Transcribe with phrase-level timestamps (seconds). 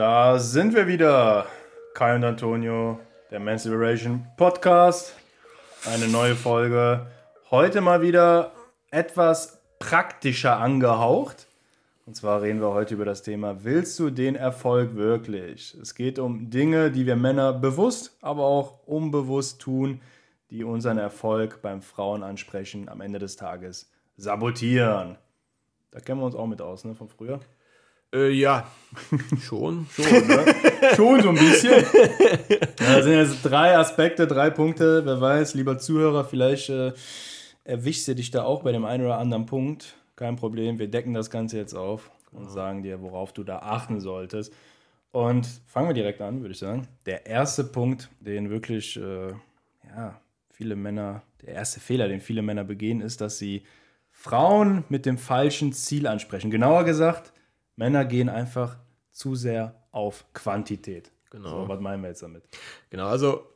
[0.00, 1.44] Da sind wir wieder.
[1.92, 2.98] Kai und Antonio,
[3.30, 5.14] der Men's Liberation Podcast.
[5.84, 7.06] Eine neue Folge.
[7.50, 8.52] Heute mal wieder
[8.90, 11.48] etwas praktischer angehaucht.
[12.06, 15.76] Und zwar reden wir heute über das Thema, willst du den Erfolg wirklich?
[15.82, 20.00] Es geht um Dinge, die wir Männer bewusst, aber auch unbewusst tun,
[20.48, 25.18] die unseren Erfolg beim Frauenansprechen am Ende des Tages sabotieren.
[25.90, 27.40] Da kennen wir uns auch mit aus, ne, von früher.
[28.12, 28.70] Äh, ja,
[29.40, 29.86] schon.
[29.90, 30.44] Schon, ne?
[30.96, 31.84] schon so ein bisschen.
[32.80, 35.04] Ja, das sind jetzt drei Aspekte, drei Punkte.
[35.04, 36.92] Wer weiß, lieber Zuhörer, vielleicht äh,
[37.64, 39.94] erwischst du dich da auch bei dem einen oder anderen Punkt.
[40.16, 44.00] Kein Problem, wir decken das Ganze jetzt auf und sagen dir, worauf du da achten
[44.00, 44.52] solltest.
[45.12, 46.88] Und fangen wir direkt an, würde ich sagen.
[47.06, 49.32] Der erste Punkt, den wirklich, äh,
[49.88, 53.62] ja, viele Männer, der erste Fehler, den viele Männer begehen, ist, dass sie
[54.10, 56.50] Frauen mit dem falschen Ziel ansprechen.
[56.50, 57.32] Genauer gesagt,
[57.76, 58.76] Männer gehen einfach
[59.10, 61.10] zu sehr auf Quantität.
[61.30, 61.62] Genau.
[61.62, 62.42] So, was meinen wir jetzt damit?
[62.90, 63.46] Genau, also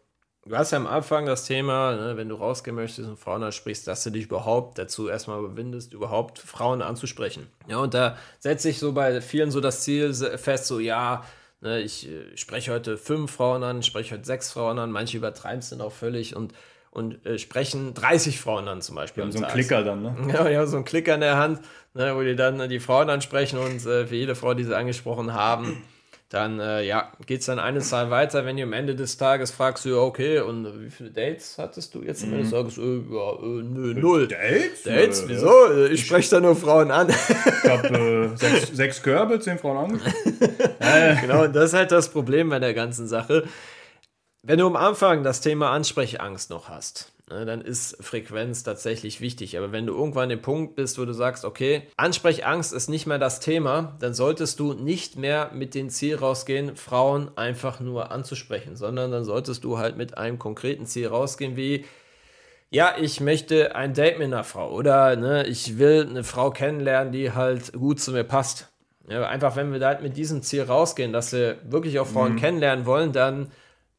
[0.47, 3.87] du hast ja am Anfang das Thema, ne, wenn du rausgehen möchtest und Frauen ansprichst,
[3.87, 7.49] dass du dich überhaupt dazu erstmal überwindest, überhaupt Frauen anzusprechen.
[7.67, 11.25] Ja, und da setze ich so bei vielen so das Ziel fest, so ja,
[11.61, 15.17] ne, ich äh, spreche heute fünf Frauen an, ich spreche heute sechs Frauen an, manche
[15.17, 16.53] übertreiben es dann auch völlig und
[16.95, 19.25] und äh, sprechen 30 Frauen an zum Beispiel.
[19.25, 20.17] Ja, so ein Klicker dann, ne?
[20.53, 21.61] Ja, so ein Klicker in der Hand,
[21.93, 25.35] ne, wo die dann die Frauen ansprechen und äh, für jede Frau, die sie angesprochen
[25.35, 25.83] haben,
[26.31, 29.51] dann äh, ja, geht es dann eine Zahl weiter, wenn du am Ende des Tages
[29.51, 32.79] fragst, ja, okay, und wie viele Dates hattest du jetzt am Ende des Tages?
[32.79, 34.29] Äh, ja, äh, nö, null.
[34.29, 34.83] Dates?
[34.85, 35.25] Dates?
[35.29, 35.73] Wieso?
[35.73, 37.09] Äh, Ich spreche da nur Frauen an.
[37.09, 40.57] Ich habe äh, sechs, sechs Körbe, zehn Frauen angesprochen.
[41.21, 43.45] genau, und das ist halt das Problem bei der ganzen Sache.
[44.47, 49.57] Wenn du am Anfang das Thema Ansprechangst noch hast, ne, dann ist Frequenz tatsächlich wichtig.
[49.57, 53.07] Aber wenn du irgendwann an dem Punkt bist, wo du sagst, okay, Ansprechangst ist nicht
[53.07, 58.11] mehr das Thema, dann solltest du nicht mehr mit dem Ziel rausgehen, Frauen einfach nur
[58.11, 61.87] anzusprechen, sondern dann solltest du halt mit einem konkreten Ziel rausgehen, wie
[62.69, 67.15] ja, ich möchte ein Date mit einer Frau oder ne, ich will eine Frau kennenlernen,
[67.15, 68.69] die halt gut zu mir passt.
[69.09, 72.37] Ja, einfach, wenn wir da halt mit diesem Ziel rausgehen, dass wir wirklich auch Frauen
[72.37, 73.51] kennenlernen wollen, dann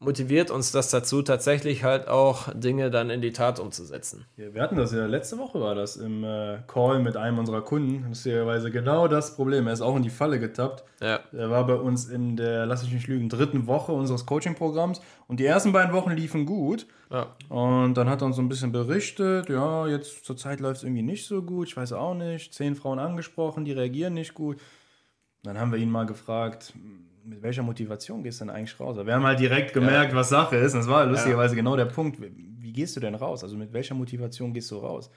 [0.05, 4.25] motiviert uns das dazu, tatsächlich halt auch Dinge dann in die Tat umzusetzen.
[4.37, 7.61] Ja, wir hatten das ja, letzte Woche war das im äh, Call mit einem unserer
[7.61, 8.05] Kunden.
[8.07, 9.67] Lustigerweise genau das Problem.
[9.67, 10.83] Er ist auch in die Falle getappt.
[11.01, 11.19] Ja.
[11.33, 15.39] Er war bei uns in der, lass ich nicht lügen, dritten Woche unseres Coaching-Programms und
[15.39, 16.85] die ersten beiden Wochen liefen gut.
[17.11, 17.27] Ja.
[17.49, 20.83] Und dann hat er uns so ein bisschen berichtet, ja, jetzt zur Zeit läuft es
[20.83, 22.53] irgendwie nicht so gut, ich weiß auch nicht.
[22.53, 24.57] Zehn Frauen angesprochen, die reagieren nicht gut.
[25.43, 26.73] Dann haben wir ihn mal gefragt,
[27.25, 28.97] mit welcher Motivation gehst du denn eigentlich raus?
[29.03, 30.73] Wir haben halt direkt gemerkt, was Sache ist.
[30.73, 32.19] Und das war lustigerweise genau der Punkt.
[32.19, 33.43] Wie gehst du denn raus?
[33.43, 35.09] Also mit welcher Motivation gehst du raus?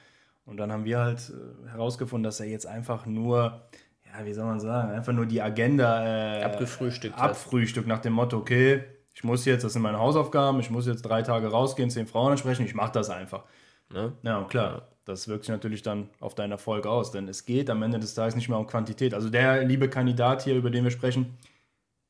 [0.45, 3.61] Und dann haben wir halt äh, herausgefunden, dass er jetzt einfach nur,
[4.07, 8.39] ja, wie soll man sagen, einfach nur die Agenda äh, Abgefrühstückt abfrühstückt nach dem Motto,
[8.39, 8.83] okay,
[9.13, 12.33] ich muss jetzt, das sind meine Hausaufgaben, ich muss jetzt drei Tage rausgehen, zehn Frauen
[12.33, 13.45] ansprechen, ich mache das einfach.
[13.93, 14.15] Ne?
[14.23, 17.69] Ja, und klar, das wirkt sich natürlich dann auf deinen Erfolg aus, denn es geht
[17.69, 19.13] am Ende des Tages nicht mehr um Quantität.
[19.13, 21.37] Also der liebe Kandidat hier, über den wir sprechen,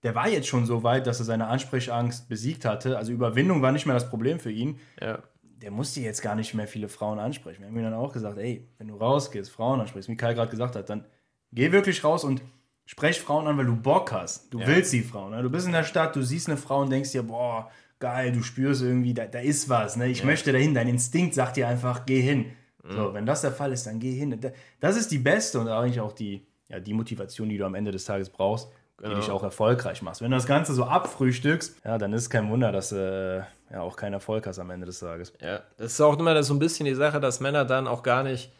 [0.02, 2.96] der war jetzt schon so weit, dass er seine Ansprechangst besiegt hatte.
[2.98, 4.78] Also Überwindung war nicht mehr das Problem für ihn.
[5.00, 5.18] Ja.
[5.42, 7.60] Der musste jetzt gar nicht mehr viele Frauen ansprechen.
[7.62, 10.50] Wir haben ihm dann auch gesagt, ey, wenn du rausgehst, Frauen ansprichst, wie Kai gerade
[10.50, 11.04] gesagt hat, dann
[11.52, 12.42] geh wirklich raus und
[12.86, 14.54] sprech Frauen an, weil du Bock hast.
[14.54, 15.32] Du willst die Frauen.
[15.32, 15.42] Ne?
[15.42, 18.42] Du bist in der Stadt, du siehst eine Frau und denkst dir, boah, geil, du
[18.42, 19.96] spürst irgendwie, da, da ist was.
[19.96, 20.06] Ne?
[20.06, 20.74] Ich möchte dahin.
[20.74, 22.46] Dein Instinkt sagt dir einfach, geh hin.
[22.90, 24.40] So, wenn das der Fall ist, dann geh hin.
[24.40, 24.50] Da-
[24.80, 27.90] Das ist die beste und eigentlich auch die, ja, die Motivation, die du am Ende
[27.90, 28.70] des Tages brauchst,
[29.06, 30.20] die dich auch erfolgreich machst.
[30.22, 33.72] Wenn du das Ganze so abfrühstückst, ja, dann ist es kein Wunder, dass du äh,
[33.74, 35.32] ja auch keinen Erfolg hast am Ende des Tages.
[35.40, 38.22] Ja, das ist auch immer so ein bisschen die Sache, dass Männer dann auch gar
[38.22, 38.50] nicht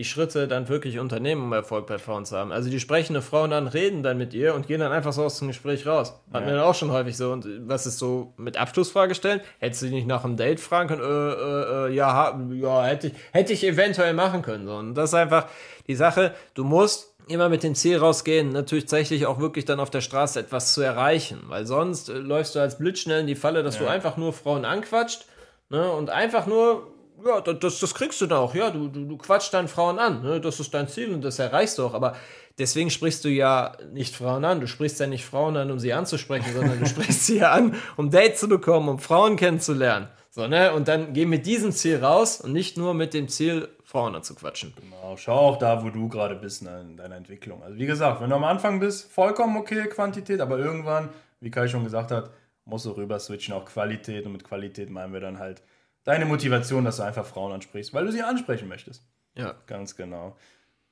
[0.00, 2.52] die Schritte dann wirklich unternehmen, um Erfolg bei Frauen zu haben.
[2.52, 5.24] Also die sprechen eine Frau dann, reden dann mit ihr und gehen dann einfach so
[5.24, 6.18] aus dem Gespräch raus.
[6.32, 7.32] Hatten wir dann auch schon häufig so.
[7.32, 9.42] Und was ist so mit Abschlussfrage stellen?
[9.58, 11.02] Hättest du dich nach einem Date fragen können?
[11.02, 14.66] Äh, äh, äh, ja, ja hätte, ich, hätte ich eventuell machen können.
[14.66, 14.76] So.
[14.76, 15.48] Und das ist einfach
[15.86, 19.90] die Sache, du musst immer mit dem Ziel rausgehen, natürlich tatsächlich auch wirklich dann auf
[19.90, 21.42] der Straße etwas zu erreichen.
[21.48, 24.64] Weil sonst äh, läufst du als blitzschnell in die Falle, dass du einfach nur Frauen
[24.64, 25.24] anquatscht
[25.70, 26.88] ne, und einfach nur
[27.24, 28.54] ja, da- das, das kriegst du dann auch.
[28.54, 30.22] Ja, du, du, du quatschst dann Frauen an.
[30.22, 30.40] Ne?
[30.40, 31.92] Das ist dein Ziel und das erreichst du auch.
[31.94, 32.16] Aber
[32.58, 34.60] deswegen sprichst du ja nicht Frauen an.
[34.60, 37.74] Du sprichst ja nicht Frauen an, um sie anzusprechen, sondern du sprichst sie ja an,
[37.96, 40.08] um Dates zu bekommen, um Frauen kennenzulernen.
[40.32, 40.72] So, ne?
[40.72, 44.72] Und dann geh mit diesem Ziel raus und nicht nur mit dem Ziel, Frauen anzuquatschen.
[44.80, 47.62] Genau, schau auch da, wo du gerade bist ne, in deiner Entwicklung.
[47.64, 51.08] Also wie gesagt, wenn du am Anfang bist, vollkommen okay, Quantität, aber irgendwann,
[51.40, 52.30] wie Kai schon gesagt hat,
[52.64, 55.62] musst du rüber switchen auf Qualität und mit Qualität meinen wir dann halt
[56.04, 59.02] deine Motivation, dass du einfach Frauen ansprichst, weil du sie ansprechen möchtest.
[59.34, 59.56] Ja.
[59.66, 60.36] Ganz genau.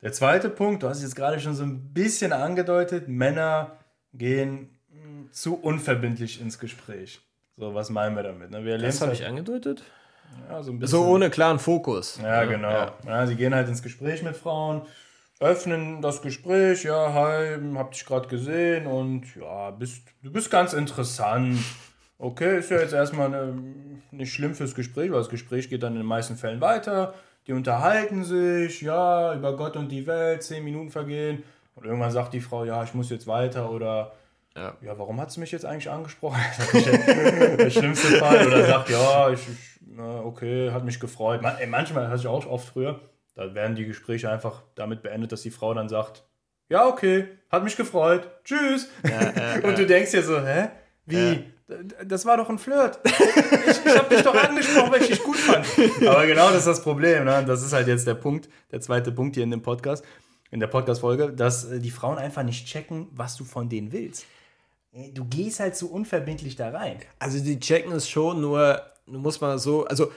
[0.02, 3.79] Der zweite Punkt, du hast es jetzt gerade schon so ein bisschen angedeutet, Männer
[4.12, 4.76] gehen
[5.31, 7.20] zu unverbindlich ins Gespräch.
[7.58, 8.50] So, was meinen wir damit?
[8.52, 8.64] Ne?
[8.64, 9.82] Wir das habe ich angedeutet.
[10.49, 12.20] Ja, so, so, ohne klaren Fokus.
[12.22, 12.70] Ja, genau.
[12.70, 12.93] Ja.
[13.05, 13.26] ja.
[13.26, 14.82] sie gehen halt ins Gespräch mit Frauen,
[15.40, 20.72] öffnen das Gespräch, ja, hi, hab dich gerade gesehen und ja, bist, du bist ganz
[20.72, 21.58] interessant.
[22.19, 23.55] Okay, ist ja jetzt erstmal eine,
[24.12, 27.14] nicht schlimm fürs Gespräch, weil das Gespräch geht dann in den meisten Fällen weiter.
[27.49, 31.43] Die unterhalten sich, ja, über Gott und die Welt, zehn Minuten vergehen.
[31.75, 34.12] Und irgendwann sagt die Frau, ja, ich muss jetzt weiter oder
[34.58, 36.40] ja, ja warum hat sie mich jetzt eigentlich angesprochen?
[36.72, 38.46] der schlimmste Fall.
[38.46, 41.43] Oder sagt, ja, ich, ich na, okay, hat mich gefreut.
[41.43, 43.00] Man, ey, manchmal hatte ich auch oft früher,
[43.34, 46.25] da werden die Gespräche einfach damit beendet, dass die Frau dann sagt,
[46.69, 48.88] ja, okay, hat mich gefreut, tschüss.
[49.02, 50.69] Ja, äh, und du denkst dir so, hä?
[51.06, 51.44] Wie?
[52.05, 52.99] Das war doch ein Flirt.
[53.05, 55.66] ich, ich habe dich doch angesprochen, weil ich dich gut fand.
[56.06, 57.25] Aber genau das ist das Problem.
[57.25, 57.44] Ne?
[57.46, 60.05] Das ist halt jetzt der Punkt, der zweite Punkt hier in dem Podcast,
[60.50, 64.26] in der Podcast-Folge, dass äh, die Frauen einfach nicht checken, was du von denen willst.
[65.14, 66.98] Du gehst halt so unverbindlich da rein.
[67.18, 70.10] Also die checken es schon, nur du musst mal so, also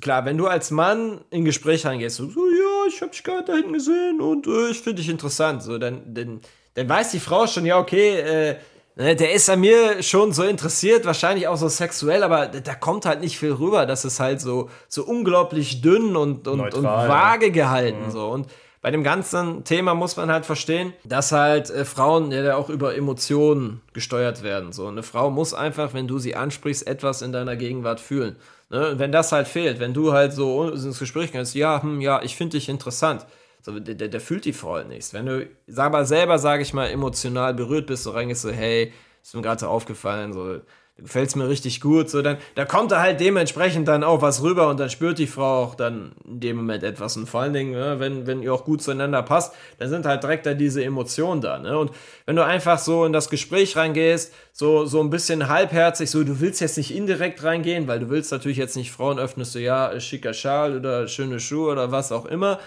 [0.00, 3.44] klar, wenn du als Mann in Gespräch reingehst, so, so ja, ich habe dich gerade
[3.44, 6.40] da hinten gesehen und äh, ich finde dich interessant, so, dann, dann,
[6.74, 8.56] dann weiß die Frau schon, ja, okay, äh,
[8.96, 13.06] ne, der ist an mir schon so interessiert, wahrscheinlich auch so sexuell, aber da kommt
[13.06, 13.86] halt nicht viel rüber.
[13.86, 18.02] Das ist halt so, so unglaublich dünn und, und, Neutral, und vage gehalten.
[18.04, 18.10] Ja.
[18.10, 18.28] So.
[18.28, 18.48] Und
[18.80, 22.96] bei dem ganzen Thema muss man halt verstehen, dass halt äh, Frauen ja auch über
[22.96, 24.72] Emotionen gesteuert werden.
[24.72, 28.36] So eine Frau muss einfach, wenn du sie ansprichst, etwas in deiner Gegenwart fühlen.
[28.70, 28.90] Ne?
[28.90, 32.22] Und wenn das halt fehlt, wenn du halt so ins Gespräch gehst, ja, hm, ja,
[32.22, 33.26] ich finde dich interessant.
[33.62, 35.12] So, der, der, der, fühlt die Frau halt nichts.
[35.12, 38.92] Wenn du sag selber, sage ich mal, emotional berührt bist, so reingehst, so, hey,
[39.22, 40.60] ist mir gerade aufgefallen, so,
[40.98, 44.42] du gefällst mir richtig gut, so dann, da kommt da halt dementsprechend dann auch was
[44.42, 47.52] rüber und dann spürt die Frau auch dann in dem Moment etwas und vor allen
[47.52, 50.84] Dingen, ne, wenn, wenn ihr auch gut zueinander passt, dann sind halt direkt da diese
[50.84, 51.78] Emotionen da, ne?
[51.78, 51.92] Und
[52.26, 56.40] wenn du einfach so in das Gespräch reingehst, so, so ein bisschen halbherzig, so, du
[56.40, 59.98] willst jetzt nicht indirekt reingehen, weil du willst natürlich jetzt nicht Frauen öffnest du, ja,
[60.00, 62.58] schicker Schal oder schöne Schuhe oder was auch immer,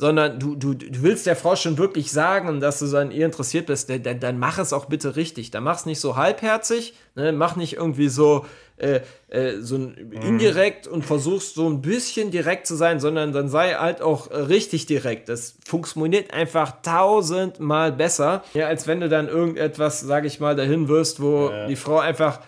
[0.00, 3.66] sondern du, du, du willst der Frau schon wirklich sagen, dass du an ihr interessiert
[3.66, 5.50] bist, dann, dann mach es auch bitte richtig.
[5.50, 7.32] Dann mach es nicht so halbherzig, ne?
[7.32, 8.46] mach nicht irgendwie so,
[8.78, 10.12] äh, äh, so mhm.
[10.12, 14.86] indirekt und versuchst so ein bisschen direkt zu sein, sondern dann sei halt auch richtig
[14.86, 15.28] direkt.
[15.28, 20.88] Das funktioniert einfach tausendmal besser, ja, als wenn du dann irgendetwas, sag ich mal, dahin
[20.88, 21.66] wirst, wo ja.
[21.66, 22.40] die Frau einfach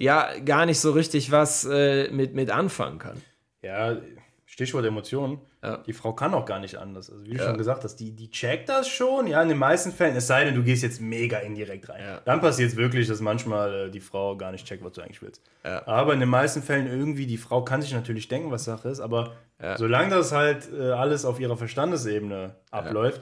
[0.00, 3.22] ja gar nicht so richtig was äh, mit, mit anfangen kann.
[3.62, 3.96] Ja,
[4.44, 5.38] Stichwort Emotionen.
[5.62, 5.76] Ja.
[5.78, 7.10] Die Frau kann auch gar nicht anders.
[7.10, 7.44] Also wie du ja.
[7.44, 10.44] schon gesagt hast, die, die checkt das schon, ja, in den meisten Fällen, es sei
[10.44, 12.02] denn, du gehst jetzt mega indirekt rein.
[12.02, 12.20] Ja.
[12.24, 15.20] Dann passiert es wirklich, dass manchmal äh, die Frau gar nicht checkt, was du eigentlich
[15.20, 15.42] willst.
[15.62, 19.00] Aber in den meisten Fällen irgendwie, die Frau kann sich natürlich denken, was Sache ist,
[19.00, 19.32] aber
[19.76, 23.20] solange das halt äh, alles auf ihrer Verstandesebene abläuft,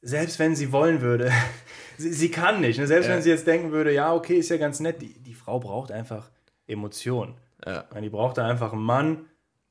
[0.00, 1.30] selbst wenn sie wollen würde,
[1.98, 2.78] sie, sie, kann nicht.
[2.78, 2.86] Ne?
[2.86, 5.60] Selbst wenn sie jetzt denken würde, ja, okay, ist ja ganz nett, die, die Frau
[5.60, 6.30] braucht einfach
[6.66, 7.34] Emotionen.
[8.00, 9.26] Die braucht da einfach einen Mann,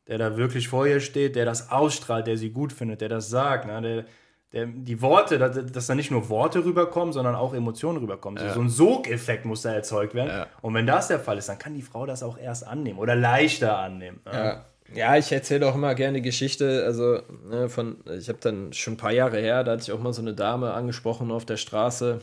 [0.09, 3.29] der da wirklich vor ihr steht, der das ausstrahlt, der sie gut findet, der das
[3.29, 3.81] sagt, ne?
[3.81, 4.06] der,
[4.51, 8.44] der, die Worte, dass, dass da nicht nur Worte rüberkommen, sondern auch Emotionen rüberkommen.
[8.44, 8.53] Ja.
[8.53, 10.29] So ein Sogeffekt muss da erzeugt werden.
[10.29, 10.47] Ja.
[10.61, 13.15] Und wenn das der Fall ist, dann kann die Frau das auch erst annehmen oder
[13.15, 14.19] leichter annehmen.
[14.25, 14.33] Ne?
[14.33, 14.65] Ja.
[14.95, 16.83] Ja, ich erzähle auch immer gerne Geschichte.
[16.83, 20.00] Also, ne, von, ich habe dann schon ein paar Jahre her, da hatte ich auch
[20.00, 22.22] mal so eine Dame angesprochen auf der Straße.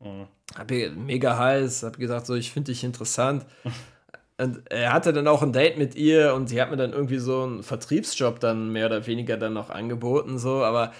[0.00, 0.26] Mhm.
[0.56, 3.44] Hab mega heiß, habe gesagt, so, ich finde dich interessant.
[4.38, 7.18] Und er hatte dann auch ein Date mit ihr und sie hat mir dann irgendwie
[7.18, 10.92] so einen Vertriebsjob dann mehr oder weniger dann noch angeboten, so, aber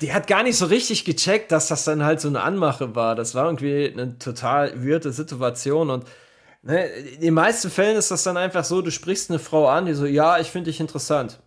[0.00, 3.14] die hat gar nicht so richtig gecheckt, dass das dann halt so eine Anmache war.
[3.14, 6.04] Das war irgendwie eine total weirde Situation und
[6.62, 9.86] ne, in den meisten Fällen ist das dann einfach so, du sprichst eine Frau an,
[9.86, 11.40] die so, ja, ich finde dich interessant.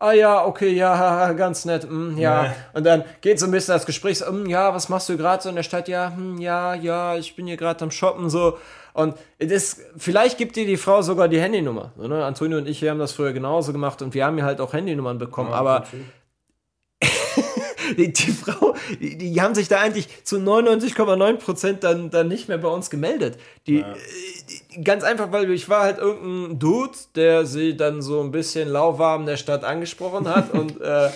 [0.00, 2.44] Ah ja, okay, ja, ganz nett, mm, ja.
[2.44, 2.54] ja.
[2.72, 5.42] Und dann geht so ein bisschen das Gespräch, so, mm, ja, was machst du gerade
[5.42, 5.88] so in der Stadt?
[5.88, 8.58] Ja, hm, ja, ja, ich bin hier gerade am Shoppen, so.
[8.92, 11.92] Und das, vielleicht gibt dir die Frau sogar die Handynummer.
[11.96, 12.24] So, ne?
[12.24, 14.72] Antonio und ich, wir haben das früher genauso gemacht und wir haben ja halt auch
[14.72, 15.84] Handynummern bekommen, ja, aber
[17.96, 22.58] die, die, Frau, die, die, haben sich da eigentlich zu 99,9% dann, dann nicht mehr
[22.58, 23.38] bei uns gemeldet.
[23.66, 23.94] Die, ja.
[24.72, 28.68] die, ganz einfach, weil ich war halt irgendein Dude, der sie dann so ein bisschen
[28.68, 31.10] lauwarm der Stadt angesprochen hat und äh,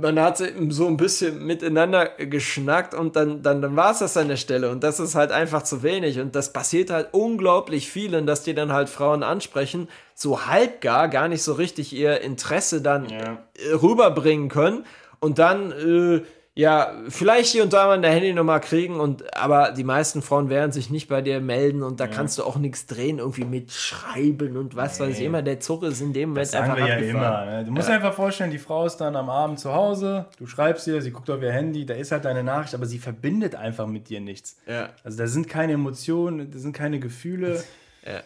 [0.00, 4.28] man hat so ein bisschen miteinander geschnackt und dann, dann, dann war es das an
[4.28, 4.70] der Stelle.
[4.70, 6.20] Und das ist halt einfach zu wenig.
[6.20, 11.26] Und das passiert halt unglaublich vielen, dass die dann halt Frauen ansprechen, so halbgar gar
[11.26, 13.38] nicht so richtig ihr Interesse dann ja.
[13.74, 14.84] rüberbringen können.
[15.22, 16.22] Und dann, äh,
[16.54, 20.72] ja, vielleicht hier und da mal eine Handynummer kriegen und aber die meisten Frauen werden
[20.72, 24.56] sich nicht bei dir melden und da kannst du auch nichts drehen, irgendwie mit schreiben
[24.56, 25.40] und was weiß ich immer.
[25.40, 27.48] Der Zug ist in dem Moment Sagen einfach wir ja abgefahren.
[27.48, 27.56] immer.
[27.58, 27.64] Ne?
[27.64, 30.88] Du musst dir einfach vorstellen, die Frau ist dann am Abend zu Hause, du schreibst
[30.88, 33.86] ihr, sie guckt auf ihr Handy, da ist halt deine Nachricht, aber sie verbindet einfach
[33.86, 34.56] mit dir nichts.
[34.66, 34.90] Ja.
[35.04, 37.62] Also da sind keine Emotionen, da sind keine Gefühle.
[38.04, 38.20] Ja.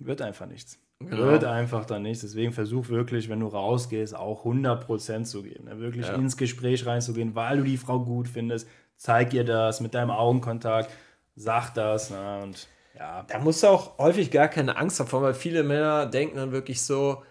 [0.00, 0.78] Wird einfach nichts.
[1.00, 1.18] Genau.
[1.26, 2.22] Wird einfach dann nichts.
[2.22, 5.64] Deswegen versuch wirklich, wenn du rausgehst, auch 100% zu geben.
[5.66, 5.78] Ne?
[5.78, 6.14] Wirklich Ja.
[6.14, 8.66] ins Gespräch reinzugehen, weil du die Frau gut findest.
[8.96, 10.90] Zeig ihr das mit deinem Augenkontakt.
[11.34, 12.10] Sag das.
[12.10, 12.40] Ne?
[12.42, 12.66] Und
[12.98, 16.50] ja, Da musst du auch häufig gar keine Angst davor, weil viele Männer denken dann
[16.52, 17.22] wirklich so,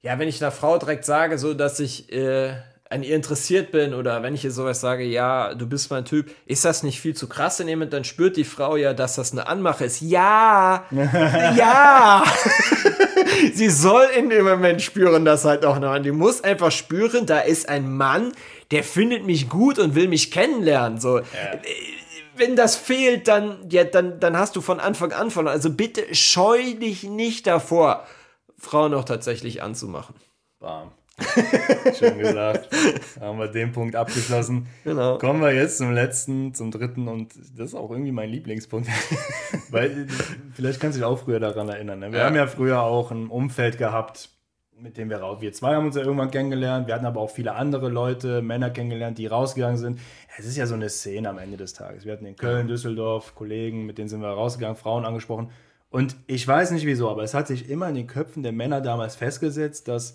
[0.00, 2.54] ja, wenn ich einer Frau direkt sage, so dass ich äh,
[2.92, 6.30] an ihr interessiert bin oder wenn ich ihr sowas sage, ja, du bist mein Typ,
[6.46, 9.32] ist das nicht viel zu krass in jemand, dann spürt die Frau ja, dass das
[9.32, 10.02] eine Anmache ist.
[10.02, 12.22] Ja, ja.
[13.54, 15.98] Sie soll in dem Moment spüren das halt auch noch.
[15.98, 18.32] Die muss einfach spüren, da ist ein Mann,
[18.70, 21.00] der findet mich gut und will mich kennenlernen.
[21.00, 21.20] So,
[22.36, 25.54] wenn das fehlt, dann, ja, dann, dann hast du von Anfang an verloren.
[25.54, 28.06] Also bitte scheu dich nicht davor,
[28.58, 30.14] Frauen auch tatsächlich anzumachen.
[30.60, 30.92] bam.
[31.98, 32.68] Schön gesagt.
[33.20, 34.66] Haben wir den Punkt abgeschlossen.
[34.84, 35.18] Genau.
[35.18, 38.88] Kommen wir jetzt zum letzten, zum dritten und das ist auch irgendwie mein Lieblingspunkt.
[39.70, 40.06] Weil
[40.54, 41.98] vielleicht kannst du dich auch früher daran erinnern.
[42.00, 42.12] Ne?
[42.12, 42.26] Wir Ja.
[42.26, 44.30] haben ja früher auch ein Umfeld gehabt,
[44.78, 45.40] mit dem wir raus.
[45.40, 46.86] Wir zwei haben uns ja irgendwann kennengelernt.
[46.88, 50.00] Wir hatten aber auch viele andere Leute, Männer kennengelernt, die rausgegangen sind.
[50.38, 52.04] Es ist ja so eine Szene am Ende des Tages.
[52.04, 55.50] Wir hatten in Köln, Düsseldorf Kollegen, mit denen sind wir rausgegangen, Frauen angesprochen.
[55.90, 58.80] Und ich weiß nicht wieso, aber es hat sich immer in den Köpfen der Männer
[58.80, 60.14] damals festgesetzt, dass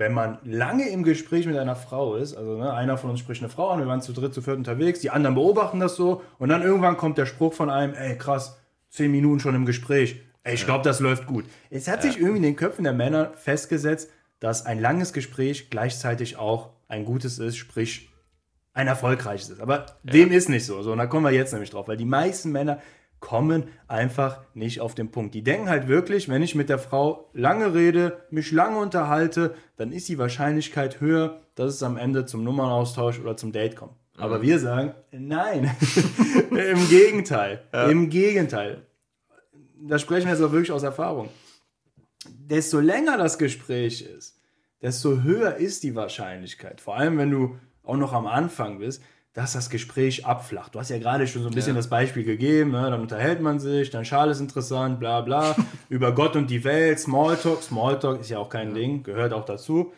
[0.00, 3.42] wenn man lange im Gespräch mit einer Frau ist, also ne, einer von uns spricht
[3.42, 6.22] eine Frau an, wir waren zu dritt, zu viert unterwegs, die anderen beobachten das so
[6.38, 10.22] und dann irgendwann kommt der Spruch von einem, ey krass, zehn Minuten schon im Gespräch,
[10.42, 11.44] ey, ich glaube, das läuft gut.
[11.68, 16.38] Es hat sich irgendwie in den Köpfen der Männer festgesetzt, dass ein langes Gespräch gleichzeitig
[16.38, 18.08] auch ein gutes ist, sprich
[18.72, 19.60] ein erfolgreiches ist.
[19.60, 20.80] Aber dem ist nicht so.
[20.82, 20.92] so.
[20.92, 22.78] Und da kommen wir jetzt nämlich drauf, weil die meisten Männer
[23.20, 25.34] kommen einfach nicht auf den Punkt.
[25.34, 29.92] Die denken halt wirklich, wenn ich mit der Frau lange rede, mich lange unterhalte, dann
[29.92, 33.92] ist die Wahrscheinlichkeit höher, dass es am Ende zum Nummernaustausch oder zum Date kommt.
[34.16, 35.70] Aber wir sagen, nein.
[36.50, 37.62] Im Gegenteil.
[37.88, 38.86] Im Gegenteil.
[39.82, 41.28] Da sprechen wir jetzt auch wirklich aus Erfahrung.
[42.28, 44.38] Desto länger das Gespräch ist,
[44.82, 46.80] desto höher ist die Wahrscheinlichkeit.
[46.80, 50.74] Vor allem, wenn du auch noch am Anfang bist, dass das Gespräch abflacht.
[50.74, 51.78] Du hast ja gerade schon so ein bisschen Ja.
[51.78, 52.90] das Beispiel gegeben, ne?
[52.90, 55.54] dann unterhält man sich, dein Schal ist interessant, bla bla,
[55.88, 57.62] über Gott und die Welt, Smalltalk.
[57.62, 59.92] Smalltalk ist ja auch kein Ding, gehört auch dazu.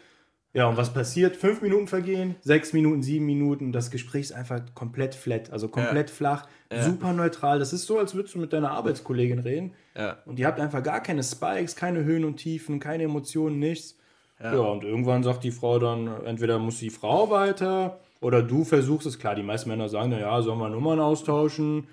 [0.54, 1.34] Ja, und was passiert?
[1.36, 6.10] Fünf Minuten vergehen, sechs Minuten, sieben Minuten, das Gespräch ist einfach komplett flat, also komplett
[6.10, 6.46] flach,
[6.78, 7.58] super neutral.
[7.58, 9.72] Das ist so, als würdest du mit deiner Arbeitskollegin reden.
[9.96, 10.18] Ja.
[10.26, 13.96] Und ihr habt einfach gar keine Spikes, keine Höhen und Tiefen, keine Emotionen, nichts.
[14.42, 14.52] Ja.
[14.58, 19.18] und irgendwann sagt die Frau dann, entweder muss die Frau weiter oder du versuchst es.
[19.18, 21.86] Klar, die meisten Männer sagen, naja, sollen wir Nummern austauschen?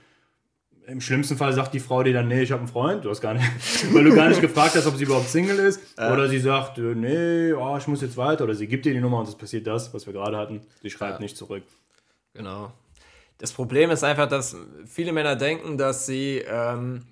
[0.87, 3.21] Im schlimmsten Fall sagt die Frau dir dann, nee, ich habe einen Freund, du hast
[3.21, 3.45] gar nicht,
[3.93, 5.81] weil du gar nicht gefragt hast, ob sie überhaupt Single ist.
[5.97, 8.45] Oder sie sagt, äh, nee, oh, ich muss jetzt weiter.
[8.45, 10.61] Oder sie gibt dir die Nummer und es passiert das, was wir gerade hatten.
[10.81, 11.19] Sie schreibt Ja.
[11.19, 11.63] nicht zurück.
[12.33, 12.71] Genau.
[13.37, 14.55] Das Problem ist einfach, dass
[14.87, 17.03] viele Männer denken, dass sie, ähm,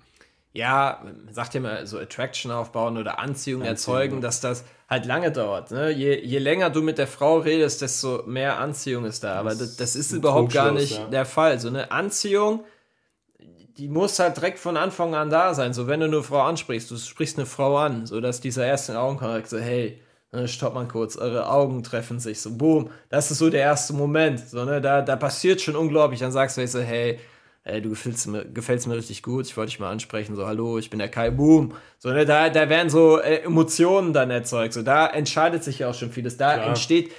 [0.52, 5.70] ja, sagt ihr mal, so Attraction aufbauen oder Anziehung, erzeugen, dass das halt lange dauert.
[5.70, 5.90] Ne?
[5.90, 9.34] Je, je länger du mit der Frau redest, desto mehr Anziehung ist da.
[9.34, 11.04] Aber das, das ist überhaupt gar nicht ja.
[11.06, 11.60] der Fall.
[11.60, 12.64] So eine Anziehung,
[13.76, 15.72] die muss halt direkt von Anfang an da sein.
[15.72, 18.98] So, wenn du eine Frau ansprichst, du sprichst eine Frau an, so dass dieser erste
[18.98, 20.00] Augenkontakt so, hey,
[20.32, 23.92] ne, stopp mal kurz, eure Augen treffen sich, so, boom, das ist so der erste
[23.92, 27.20] Moment, so, ne, da, da passiert schon unglaublich, dann sagst du so, hey,
[27.68, 30.78] ey, du gefällst mir, gefällst mir richtig gut, ich wollte dich mal ansprechen, so, hallo,
[30.78, 34.72] ich bin der Kai, boom, so, ne, da, da werden so äh, Emotionen dann erzeugt,
[34.74, 36.68] so, da entscheidet sich ja auch schon vieles, da Klar.
[36.68, 37.12] entsteht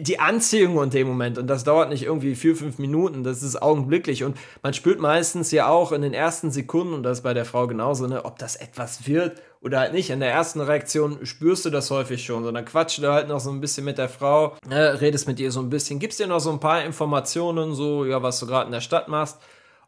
[0.00, 3.60] die Anziehung in dem Moment und das dauert nicht irgendwie vier, fünf Minuten, das ist
[3.60, 7.34] augenblicklich und man spürt meistens ja auch in den ersten Sekunden, und das ist bei
[7.34, 10.10] der Frau genauso, ne, ob das etwas wird oder halt nicht.
[10.10, 13.40] In der ersten Reaktion spürst du das häufig schon, so dann quatscht du halt noch
[13.40, 16.26] so ein bisschen mit der Frau, ne, redest mit ihr so ein bisschen, gibst dir
[16.26, 19.38] noch so ein paar Informationen, so, ja, was du gerade in der Stadt machst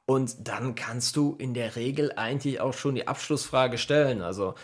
[0.06, 4.54] und dann kannst du in der Regel eigentlich auch schon die Abschlussfrage stellen, also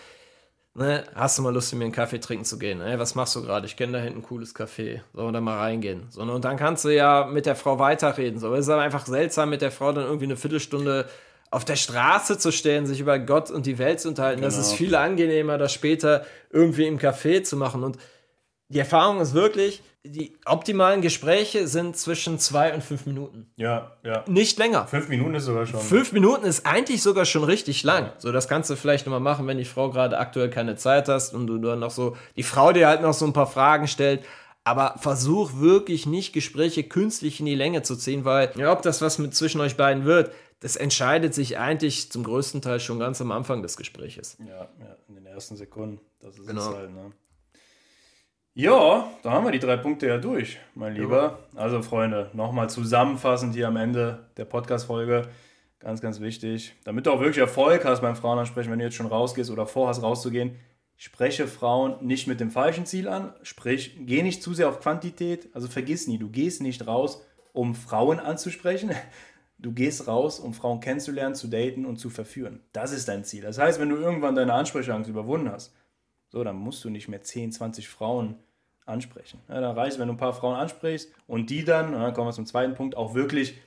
[0.75, 2.81] Ne, hast du mal Lust, mit mir einen Kaffee trinken zu gehen?
[2.81, 3.67] Ey, was machst du gerade?
[3.67, 5.01] Ich kenne da hinten ein cooles Café.
[5.13, 6.07] Sollen wir da mal reingehen?
[6.09, 8.41] So, ne, und dann kannst du ja mit der Frau weiterreden.
[8.41, 11.07] So, es ist aber einfach seltsam, mit der Frau dann irgendwie eine Viertelstunde
[11.51, 14.41] auf der Straße zu stehen, sich über Gott und die Welt zu unterhalten.
[14.41, 14.67] Das Genau.
[14.67, 17.85] ist viel angenehmer, das später irgendwie im Café zu machen.
[17.85, 17.99] Und
[18.73, 23.53] die Erfahrung ist wirklich, die optimalen Gespräche sind zwischen zwei und fünf Minuten.
[23.57, 24.25] Ja, ja.
[24.27, 24.87] Nicht länger.
[24.87, 25.79] Fünf Minuten ist sogar schon.
[25.79, 28.11] Fünf Minuten ist eigentlich sogar schon richtig lang.
[28.19, 31.35] So, das kannst du vielleicht nochmal machen, wenn die Frau gerade aktuell keine Zeit hast
[31.35, 34.25] und du dann noch so, die Frau dir halt noch so ein paar Fragen stellt.
[34.65, 39.03] aber versuch wirklich nicht Gespräche künstlich in die Länge zu ziehen, weil ja, ob das
[39.03, 43.21] was mit zwischen euch beiden wird, das entscheidet sich eigentlich zum größten Teil schon ganz
[43.21, 44.37] am Anfang des Gespräches.
[44.39, 46.01] Ja, ja in den ersten Sekunden.
[46.21, 46.71] Das ist genau.
[46.71, 47.13] es halt, ne?
[48.55, 51.39] Ja, da haben wir die drei Punkte ja durch, mein Lieber.
[51.55, 55.23] Also, Freunde, nochmal zusammenfassend hier am Ende der Podcast-Folge.
[55.79, 56.75] Ganz, ganz wichtig.
[56.85, 60.03] Damit du auch wirklich Erfolg hast beim Frauenansprechen, wenn du jetzt schon rausgehst oder vorhast
[60.03, 60.57] rauszugehen,
[60.99, 63.33] spreche Frauen nicht mit dem falschen Ziel an.
[63.43, 65.49] Sprich, geh nicht zu sehr auf Quantität.
[65.55, 68.91] Also vergiss nie, du gehst nicht raus, um Frauen anzusprechen.
[69.59, 72.61] Du gehst raus, um Frauen kennenzulernen, zu daten und zu verführen.
[72.73, 73.43] Das ist dein Ziel.
[73.43, 75.73] Das heißt, wenn du irgendwann deine Ansprechangst überwunden hast,
[76.33, 78.37] so, dann musst du nicht mehr 10, 20 Frauen
[78.87, 79.39] ansprechen.
[79.51, 82.29] Ja, dann reicht es, wenn du ein paar Frauen ansprichst und die dann, dann kommen
[82.29, 83.59] wir zum zweiten Punkt, auch wirklich,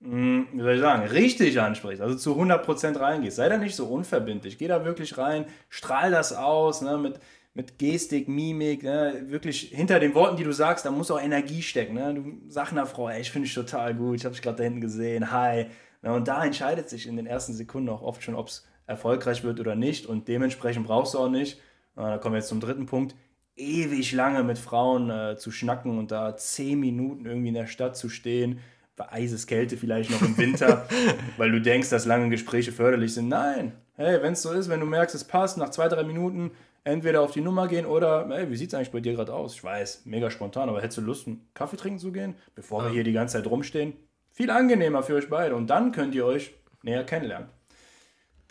[0.00, 3.36] mh, hm, wie soll ich sagen, richtig ansprichst, also zu 100% reingehst.
[3.36, 7.18] Sei da nicht so unverbindlich, geh da wirklich rein, strahl das aus, ne, mit,
[7.54, 11.62] mit Gestik, Mimik, ne, wirklich hinter den Worten, die du sagst, da muss auch Energie
[11.62, 11.94] stecken.
[11.94, 12.12] Ne?
[12.12, 14.64] Du sag einer Frau, ey, ich finde dich total gut, ich habe dich gerade da
[14.64, 15.66] hinten gesehen, hi.
[16.02, 19.44] Ne, und da entscheidet sich in den ersten Sekunden auch oft schon, ob es erfolgreich
[19.44, 21.58] wird oder nicht und dementsprechend brauchst du auch nicht
[21.96, 23.14] da kommen wir jetzt zum dritten Punkt.
[23.56, 27.96] Ewig lange mit Frauen äh, zu schnacken und da zehn Minuten irgendwie in der Stadt
[27.96, 28.60] zu stehen,
[28.96, 30.86] bei Eiseskälte vielleicht noch im Winter,
[31.36, 33.28] weil du denkst, dass lange Gespräche förderlich sind.
[33.28, 36.52] Nein, hey, wenn es so ist, wenn du merkst, es passt, nach zwei, drei Minuten
[36.84, 39.54] entweder auf die Nummer gehen oder, hey, wie sieht es eigentlich bei dir gerade aus?
[39.54, 42.88] Ich weiß, mega spontan, aber hättest du Lust, einen Kaffee trinken zu gehen, bevor ja.
[42.88, 43.94] wir hier die ganze Zeit rumstehen?
[44.30, 47.48] Viel angenehmer für euch beide und dann könnt ihr euch näher kennenlernen.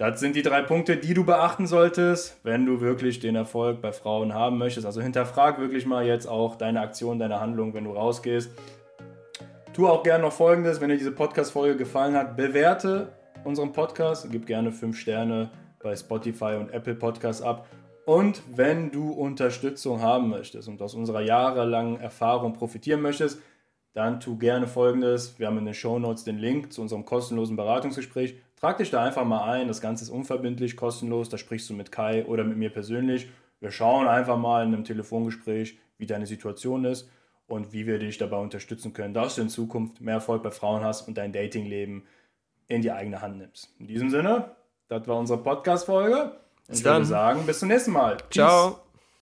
[0.02, 3.92] Das sind die drei Punkte, die du beachten solltest, wenn du wirklich den Erfolg bei
[3.92, 4.88] Frauen haben möchtest.
[4.88, 8.50] Also hinterfrag wirklich mal jetzt auch deine Aktion, deine Handlung, wenn du rausgehst.
[9.74, 13.10] Tu auch gerne noch folgendes, wenn dir diese Podcast-Folge gefallen hat, bewerte
[13.44, 15.52] unseren Podcast, gib gerne 5 Sterne
[15.84, 17.68] bei Spotify und Apple Podcasts ab.
[18.08, 23.40] Und wenn du Unterstützung haben möchtest und aus unserer jahrelangen Erfahrung profitieren möchtest,
[23.94, 25.38] dann tu gerne folgendes.
[25.38, 28.38] Wir haben in den Show Notes den Link zu unserem kostenlosen Beratungsgespräch.
[28.62, 29.68] Trag dich da einfach mal ein.
[29.68, 31.30] Das Ganze ist unverbindlich, kostenlos.
[31.30, 33.28] Da sprichst du mit Kai oder mit mir persönlich.
[33.60, 37.10] Wir schauen einfach mal in einem Telefongespräch, wie deine Situation ist
[37.48, 40.84] und wie wir dich dabei unterstützen können, dass du in Zukunft mehr Erfolg bei Frauen
[40.84, 42.04] hast und dein Datingleben
[42.68, 43.74] in die eigene Hand nimmst.
[43.80, 44.52] In diesem Sinne,
[44.88, 46.38] das war unsere Podcast-Folge.
[46.68, 48.18] Und ich würde sagen, bis zum nächsten Mal.
[48.30, 48.72] Ciao.
[48.72, 48.91] Peace.